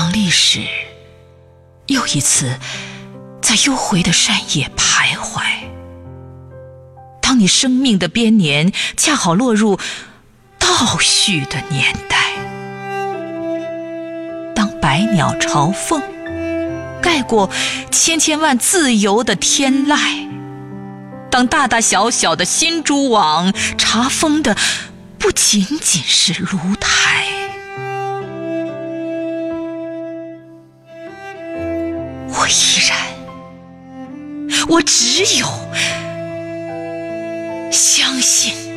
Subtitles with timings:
[0.00, 0.60] 当历史
[1.88, 2.56] 又一次
[3.42, 5.42] 在幽回的山野徘徊。
[7.20, 9.76] 当你生命的编年恰好落入
[10.56, 12.36] 倒叙的年代，
[14.54, 16.00] 当百鸟朝凤
[17.02, 17.50] 盖过
[17.90, 20.28] 千千万自由的天籁，
[21.28, 24.56] 当大大小小的新蛛网查封的
[25.18, 27.26] 不仅仅是炉台，
[32.48, 32.96] 依然，
[34.68, 35.46] 我只有。
[37.70, 38.67] 相信。